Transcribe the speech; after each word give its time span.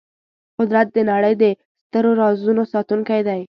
قدرت 0.59 0.87
د 0.93 0.97
نړۍ 1.11 1.33
د 1.41 1.43
سترو 1.85 2.11
رازونو 2.21 2.63
ساتونکی 2.73 3.21
دی. 3.27 3.41